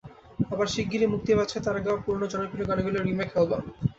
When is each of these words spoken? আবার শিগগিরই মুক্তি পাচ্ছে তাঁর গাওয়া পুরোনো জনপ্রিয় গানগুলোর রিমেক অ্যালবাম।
আবার 0.51 0.67
শিগগিরই 0.67 1.11
মুক্তি 1.13 1.31
পাচ্ছে 1.37 1.57
তাঁর 1.65 1.77
গাওয়া 1.85 2.03
পুরোনো 2.03 2.25
জনপ্রিয় 2.33 2.67
গানগুলোর 2.69 3.05
রিমেক 3.07 3.29
অ্যালবাম। 3.33 3.63